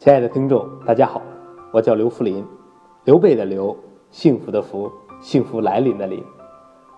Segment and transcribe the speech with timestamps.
[0.00, 1.20] 亲爱的听众，大家好，
[1.72, 2.46] 我叫刘福林，
[3.02, 3.76] 刘备的刘，
[4.12, 4.88] 幸福的福，
[5.20, 6.22] 幸福来临的临。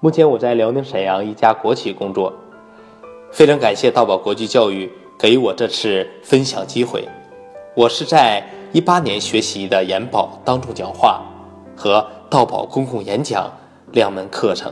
[0.00, 2.30] 目前我在辽宁沈阳一家国企工作，
[3.30, 7.08] 非常感谢道宝国际教育给我这次分享机会。
[7.74, 11.22] 我是在一八年学习的研宝当众讲话
[11.74, 13.50] 和道宝公共演讲
[13.92, 14.70] 两门课程。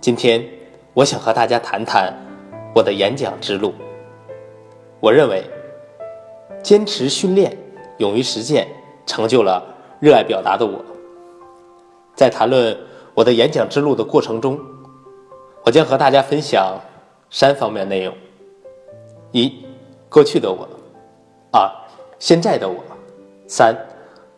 [0.00, 0.40] 今天
[0.94, 2.14] 我想和大家谈谈
[2.76, 3.74] 我的演讲之路。
[5.00, 5.42] 我认为。
[6.66, 7.56] 坚持训练，
[7.98, 8.66] 勇于实践，
[9.06, 9.64] 成就了
[10.00, 10.84] 热爱表达的我。
[12.16, 12.76] 在谈论
[13.14, 14.58] 我的演讲之路的过程中，
[15.62, 16.76] 我将和大家分享
[17.30, 18.12] 三方面内容：
[19.30, 19.64] 一、
[20.08, 20.66] 过去的我；
[21.52, 21.70] 二、
[22.18, 22.82] 现在的我；
[23.46, 23.72] 三、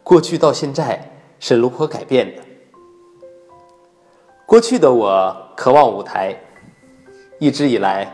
[0.04, 1.10] 过去到现在
[1.40, 2.42] 是如何改变的。
[4.44, 6.38] 过去的我渴望舞台，
[7.38, 8.12] 一直以来，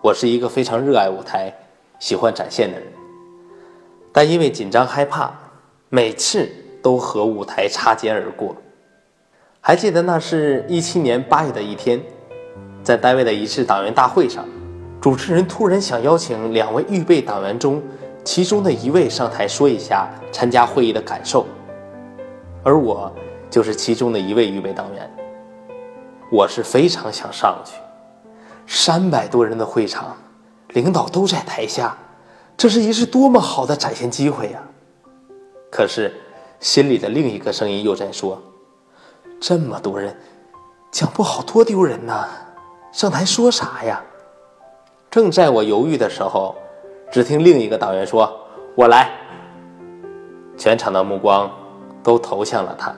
[0.00, 1.52] 我是一个非常热爱舞台、
[1.98, 2.86] 喜欢展现的人。
[4.18, 5.32] 但因为紧张害怕，
[5.90, 6.50] 每次
[6.82, 8.52] 都和舞台擦肩而过。
[9.60, 12.02] 还记得那是一七年八月的一天，
[12.82, 14.44] 在单位的一次党员大会上，
[15.00, 17.80] 主持人突然想邀请两位预备党员中
[18.24, 21.46] 其中的一位上台说一下参加会议的感受，
[22.64, 23.14] 而我
[23.48, 25.08] 就是其中的一位预备党员。
[26.32, 27.74] 我是非常想上去，
[28.66, 30.16] 三百多人的会场，
[30.70, 31.96] 领导都在台下。
[32.58, 34.60] 这是一次多么好的展现机会呀！
[35.70, 36.12] 可是，
[36.58, 38.42] 心里的另一个声音又在说
[39.40, 40.16] ：“这么多人，
[40.90, 42.26] 讲不好多丢人呐！
[42.90, 44.02] 上台说啥呀？”
[45.08, 46.56] 正在我犹豫的时候，
[47.12, 48.28] 只听另一个党员说
[48.74, 49.08] ：“我来。”
[50.58, 51.48] 全场的目光
[52.02, 52.92] 都投向了他，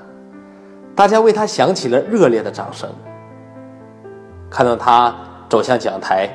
[0.97, 2.88] 大家为他响起了热烈的掌声。
[4.48, 5.14] 看到他
[5.50, 6.34] 走向讲台，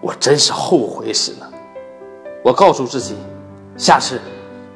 [0.00, 1.52] 我真是后悔死了。
[2.42, 3.16] 我告诉自己，
[3.76, 4.18] 下次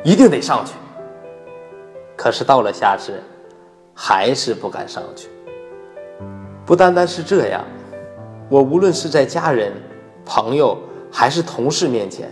[0.02, 0.72] 一定得上去。
[2.14, 3.22] 可是到了下次，
[3.94, 5.28] 还是不敢上去。
[6.66, 7.64] 不单单是这样，
[8.50, 9.72] 我无论是在家人、
[10.26, 10.78] 朋友
[11.10, 12.30] 还是同事面前，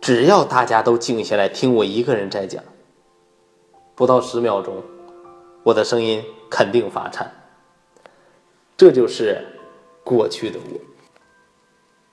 [0.00, 2.62] 只要大家都静下来听我一个人在讲，
[3.96, 4.80] 不到十秒钟，
[5.64, 7.30] 我的声音肯定发颤。
[8.76, 9.44] 这就是
[10.04, 10.80] 过去的我。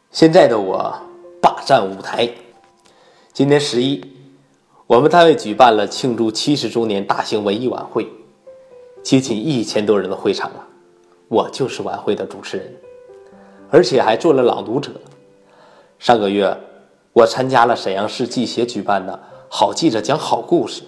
[0.09, 0.99] 现在的我。
[1.41, 2.29] 霸占舞台。
[3.33, 4.01] 今年十一，
[4.85, 8.07] 我们单位举办了庆祝七十周年大型文艺晚会，
[9.01, 10.67] 接近一千多人的会场啊！
[11.27, 12.75] 我就是晚会的主持人，
[13.69, 14.91] 而且还做了朗读者。
[15.97, 16.55] 上个月，
[17.13, 19.19] 我参加了沈阳市记协举办的
[19.49, 20.83] “好记者讲好故事”，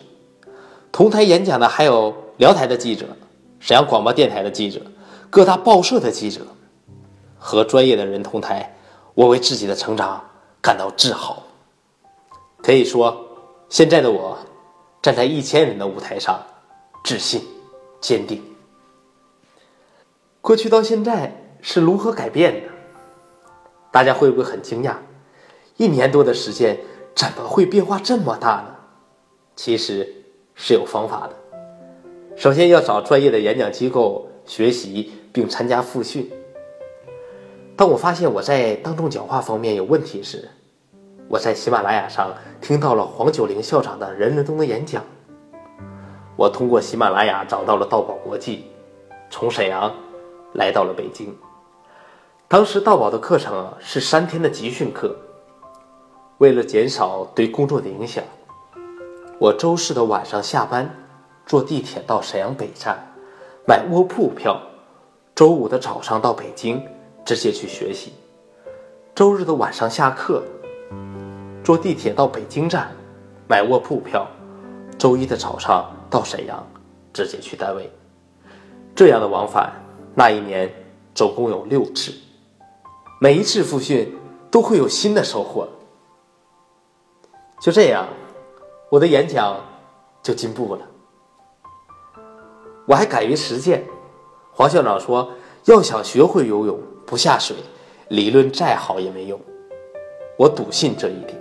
[0.91, 3.05] 同台演讲的还有辽台的记者、
[3.59, 4.81] 沈阳广播电台的记者、
[5.29, 6.41] 各大报社的记者，
[7.39, 8.75] 和专业的人同台，
[9.13, 10.21] 我为自己的成长。
[10.63, 11.43] 感到自豪，
[12.61, 13.27] 可以说，
[13.67, 14.39] 现在的我
[15.01, 16.41] 站在一千人的舞台上，
[17.03, 17.41] 自信、
[17.99, 18.41] 坚定。
[20.39, 22.69] 过去到现在是如何改变的？
[23.91, 24.95] 大家会不会很惊讶？
[25.75, 26.79] 一年多的时间，
[27.13, 28.73] 怎么会变化这么大呢？
[29.57, 30.23] 其实
[30.55, 31.33] 是有方法的。
[32.37, 36.31] 首先要找专业的演讲机构学习并参加复训。
[37.83, 40.47] 当我发现我在当众讲话方面有问题时，
[41.27, 45.03] 我在喜马拉雅上听到了黄九龄校长的人人中的演讲。
[46.37, 48.67] 我通过喜马拉雅找到了道宝国际，
[49.29, 49.93] 从沈阳
[50.53, 51.35] 来到了北京。
[52.47, 55.13] 当时道宝的课程是三天的集训课。
[56.37, 58.23] 为了减少对工作的影响，
[59.37, 60.89] 我周四的晚上下班，
[61.45, 63.05] 坐地铁到沈阳北站，
[63.67, 64.57] 买卧铺票，
[65.35, 66.81] 周五的早上到北京。
[67.25, 68.13] 直接去学习。
[69.15, 70.43] 周日的晚上下课，
[71.63, 72.91] 坐地铁到北京站，
[73.47, 74.27] 买卧铺票。
[74.97, 76.65] 周一的早上到沈阳，
[77.11, 77.91] 直接去单位。
[78.95, 79.73] 这样的往返，
[80.15, 80.71] 那一年
[81.13, 82.13] 总共有六次。
[83.19, 84.17] 每一次复训
[84.51, 85.67] 都会有新的收获。
[87.61, 88.07] 就这样，
[88.89, 89.59] 我的演讲
[90.21, 90.81] 就进步了。
[92.85, 93.85] 我还敢于实践。
[94.51, 95.31] 黄校长说
[95.65, 97.55] ：“要想学会游泳。”不下水，
[98.09, 99.39] 理论再好也没用。
[100.37, 101.39] 我笃信这一点。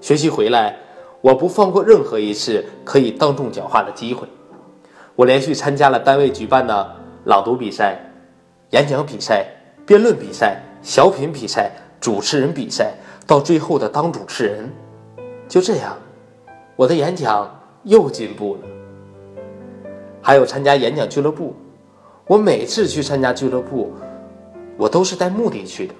[0.00, 0.76] 学习回来，
[1.20, 4.26] 我不放过任何一次可以当众讲话的机会。
[5.16, 7.98] 我连续参加了单位举办的朗读比赛、
[8.70, 9.46] 演讲比赛、
[9.86, 12.94] 辩论比赛、小品比赛、主持人比赛，
[13.26, 14.70] 到最后的当主持人。
[15.48, 15.96] 就这样，
[16.76, 18.60] 我的演讲又进步了。
[20.20, 21.54] 还有参加演讲俱乐部，
[22.26, 23.92] 我每次去参加俱乐部。
[24.76, 25.94] 我都是带目的去的。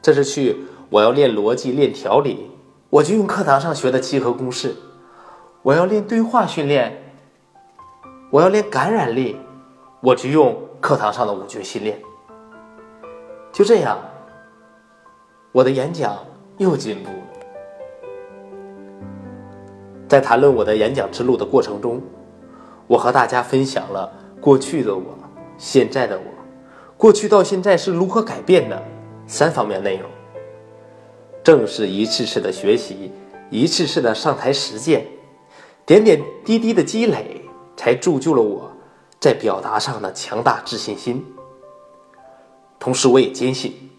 [0.00, 2.50] 这是去我要练逻辑、练条理，
[2.90, 4.70] 我就用课堂上学的七何公式；
[5.62, 7.02] 我要练对话训练，
[8.30, 9.36] 我要练感染力，
[10.00, 12.00] 我就用课堂上的五句训练。
[13.52, 13.98] 就这样，
[15.52, 16.16] 我的演讲
[16.58, 17.16] 又进步了。
[20.08, 22.02] 在谈论我的演讲之路的过程中，
[22.86, 25.02] 我和大家分享了过去的我、
[25.56, 26.24] 现在的我、
[27.02, 28.80] 过去到现在是如何改变的
[29.26, 30.08] 三方面内容。
[31.42, 33.10] 正是一次次的学习，
[33.50, 35.04] 一次次的上台实践，
[35.84, 37.42] 点点滴滴的积累，
[37.76, 38.70] 才铸就了我
[39.18, 41.26] 在表达上的强大自信心。
[42.78, 43.90] 同时，我也坚信，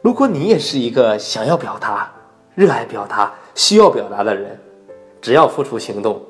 [0.00, 2.10] 如果你也是一个想要表达、
[2.54, 4.58] 热爱表达、需要表达的人，
[5.20, 6.24] 只要付出行动、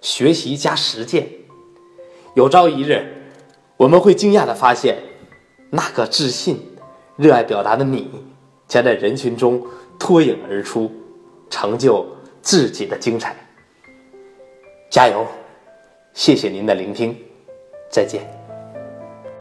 [0.00, 1.28] 学习加实践，
[2.34, 3.04] 有朝一日，
[3.76, 4.96] 我们会惊讶的发现，
[5.74, 6.56] 那个自信、
[7.16, 8.08] 热爱表达的你，
[8.68, 9.60] 将在人群中
[9.98, 10.88] 脱颖而出，
[11.50, 12.06] 成就
[12.40, 13.34] 自己的精彩。
[14.88, 15.26] 加油！
[16.12, 17.16] 谢谢您的聆听，
[17.90, 18.43] 再见。